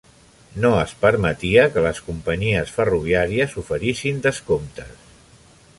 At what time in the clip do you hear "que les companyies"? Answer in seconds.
1.75-2.73